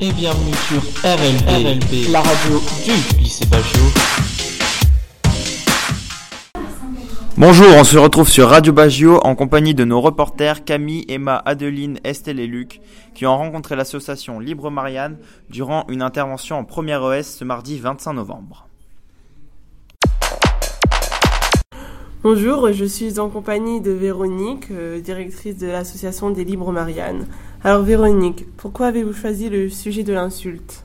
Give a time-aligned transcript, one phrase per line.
[0.00, 3.80] et bienvenue sur RLB, la radio du lycée Bagio.
[7.36, 12.00] Bonjour, on se retrouve sur Radio Bagio en compagnie de nos reporters Camille, Emma, Adeline,
[12.02, 12.80] Estelle et Luc
[13.14, 15.18] qui ont rencontré l'association Libre Marianne
[15.48, 18.66] durant une intervention en première ES ce mardi 25 novembre.
[22.24, 27.26] Bonjour, je suis en compagnie de Véronique, euh, directrice de l'association des Libres Marianne.
[27.66, 30.84] Alors Véronique, pourquoi avez-vous choisi le sujet de l'insulte?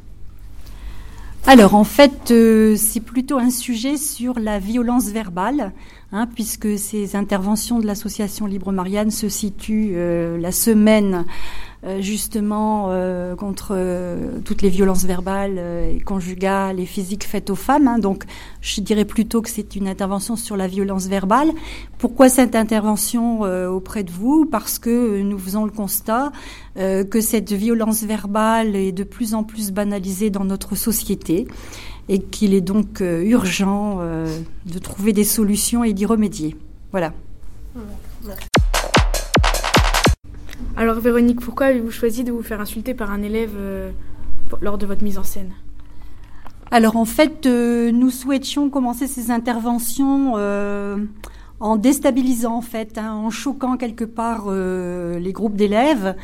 [1.45, 5.73] Alors en fait, euh, c'est plutôt un sujet sur la violence verbale,
[6.13, 11.25] hein, puisque ces interventions de l'association Libre Marianne se situent euh, la semaine
[11.99, 17.87] justement euh, contre euh, toutes les violences verbales et conjugales et physiques faites aux femmes.
[17.87, 17.99] Hein.
[17.99, 18.25] Donc,
[18.61, 21.51] je dirais plutôt que c'est une intervention sur la violence verbale.
[21.97, 24.45] Pourquoi cette intervention auprès de vous?
[24.45, 26.31] Parce que nous faisons le constat
[26.75, 31.47] que cette violence verbale est de plus en plus banalisée dans notre société
[32.07, 33.99] et qu'il est donc urgent
[34.65, 36.55] de trouver des solutions et d'y remédier.
[36.91, 37.13] Voilà.
[40.79, 43.91] Alors Véronique, pourquoi avez-vous choisi de vous faire insulter par un élève euh,
[44.61, 45.51] lors de votre mise en scène?
[46.71, 50.95] Alors en fait, euh, nous souhaitions commencer ces interventions euh,
[51.59, 56.15] en déstabilisant en fait, hein, en choquant quelque part les groupes d'élèves.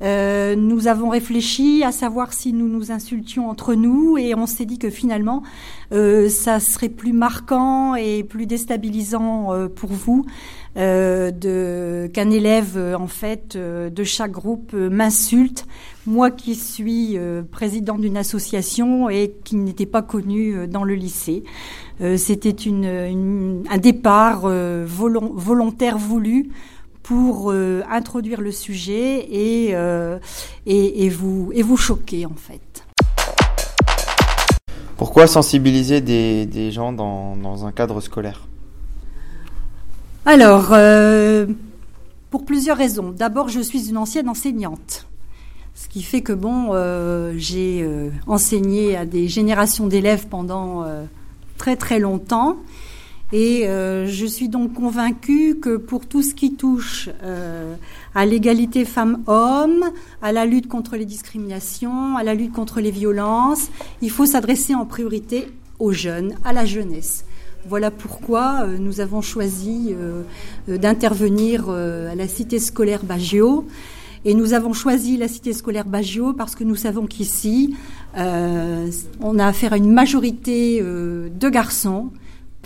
[0.00, 4.78] Nous avons réfléchi à savoir si nous nous insultions entre nous et on s'est dit
[4.78, 5.42] que finalement
[5.90, 10.26] ça serait plus marquant et plus déstabilisant pour vous
[10.76, 15.66] euh, de qu'un élève euh, en fait euh, de chaque groupe m'insulte,
[16.04, 17.18] moi qui suis
[17.50, 21.42] président d'une association et qui n'était pas connue dans le lycée.
[22.16, 24.42] C'était une, un départ
[24.86, 26.50] volontaire voulu
[27.06, 27.52] pour
[27.88, 29.74] introduire le sujet et,
[30.66, 32.84] et, vous, et vous choquer en fait.
[34.96, 38.48] Pourquoi sensibiliser des, des gens dans, dans un cadre scolaire?
[40.24, 41.46] Alors, euh,
[42.30, 43.12] pour plusieurs raisons.
[43.12, 45.06] D'abord, je suis une ancienne enseignante.
[45.76, 50.84] Ce qui fait que, bon, euh, j'ai euh, enseigné à des générations d'élèves pendant
[51.56, 52.56] très très longtemps.
[53.32, 57.08] Et je suis donc convaincue que pour tout ce qui touche
[58.14, 59.84] à l'égalité femmes-hommes,
[60.22, 63.68] à la lutte contre les discriminations, à la lutte contre les violences,
[64.00, 65.48] il faut s'adresser en priorité
[65.78, 67.24] aux jeunes, à la jeunesse.
[67.68, 70.22] Voilà pourquoi euh, nous avons choisi euh,
[70.68, 73.66] euh, d'intervenir à la cité scolaire Baggio.
[74.24, 77.76] Et nous avons choisi la cité scolaire Baggio parce que nous savons qu'ici,
[78.16, 82.10] on a affaire à une majorité de garçons,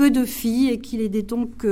[0.00, 1.66] peu de filles, et qu'il est donc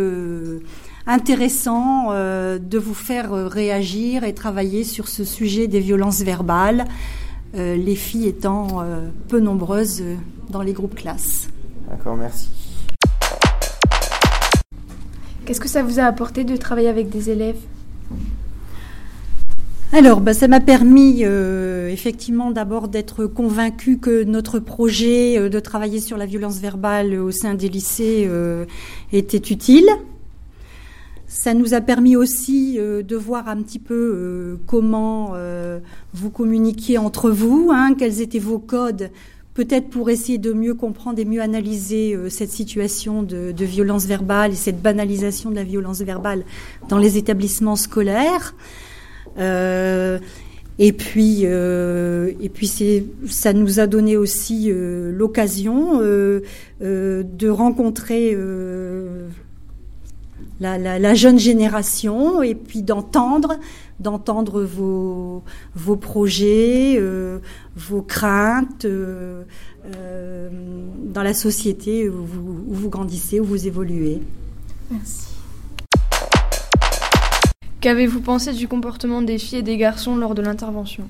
[1.07, 6.85] intéressant de vous faire réagir et travailler sur ce sujet des violences verbales,
[7.55, 8.85] les filles étant
[9.29, 10.03] peu nombreuses
[10.51, 11.49] dans les groupes classes.
[11.89, 12.51] D'accord, merci.
[15.47, 17.57] Qu'est-ce que ça vous a apporté de travailler avec des élèves?
[19.91, 25.61] Alors, bah, ça m'a permis euh, effectivement d'abord d'être convaincu que notre projet euh, de
[25.61, 28.67] travailler sur la violence verbale au sein des lycées euh,
[29.15, 29.89] était utile.
[31.27, 35.35] Ça nous a permis aussi de voir un petit peu comment
[36.15, 39.11] vous communiquiez entre vous, hein, quels étaient vos codes
[39.53, 44.57] peut-être pour essayer de mieux comprendre et mieux analyser cette situation de, violence verbale et
[44.57, 46.45] cette banalisation de la violence verbale
[46.89, 48.55] dans les établissements scolaires.
[49.39, 50.19] Euh,
[50.79, 52.71] et puis, euh, et puis
[53.29, 58.37] ça nous a donné aussi l'occasion de rencontrer
[60.61, 63.59] la, jeune génération et puis d'entendre
[64.01, 65.43] d'entendre vos,
[65.75, 67.39] vos projets, euh,
[67.77, 69.43] vos craintes euh,
[69.97, 70.49] euh,
[71.05, 74.21] dans la société où vous grandissez, où vous évoluez.
[74.91, 75.38] Merci.
[77.81, 81.09] Qu'avez-vous pensé du comportement des filles et des garçons lors de l'intervention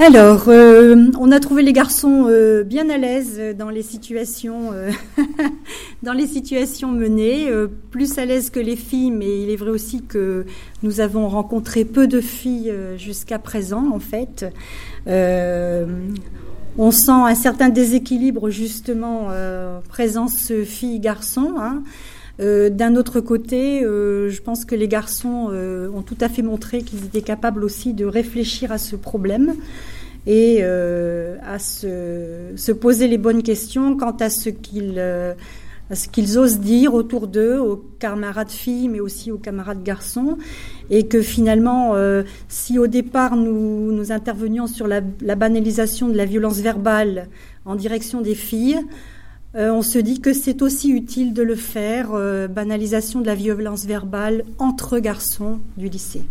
[0.00, 4.92] alors, euh, on a trouvé les garçons euh, bien à l'aise dans les situations, euh,
[6.04, 7.50] dans les situations menées,
[7.90, 10.46] plus à l'aise que les filles, mais il est vrai aussi que
[10.84, 14.46] nous avons rencontré peu de filles jusqu'à présent, en fait.
[15.06, 19.30] on sent un certain déséquilibre justement
[19.88, 21.54] présence filles-garçons.
[21.58, 21.82] Hein.
[22.38, 25.50] D'un autre côté, je pense que les garçons
[25.92, 29.56] ont tout à fait montré qu'ils étaient capables aussi de réfléchir à ce problème
[30.28, 35.32] et euh, à se, se, poser les bonnes questions quant à ce qu'ils euh,
[36.36, 40.36] osent dire autour d'eux, aux camarades filles, mais aussi aux camarades garçons,
[40.90, 46.58] et que finalement, euh, si au départ nous intervenions sur la, banalisation de la violence
[46.58, 47.28] verbale
[47.64, 48.78] en direction des filles,
[49.58, 53.34] euh, on se dit que c'est aussi utile de le faire, euh, banalisation de la
[53.34, 56.22] violence verbale entre garçons du lycée.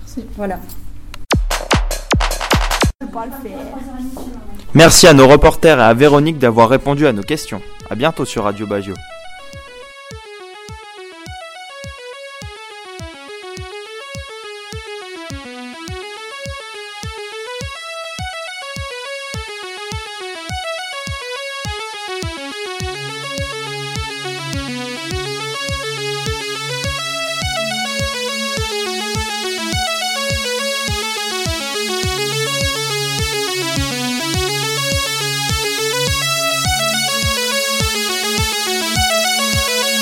[0.00, 0.24] Merci.
[0.36, 0.58] Voilà.
[4.74, 7.62] Merci à nos reporters et à Véronique d'avoir répondu à nos questions.
[7.88, 8.94] À bientôt sur Radio Bagio.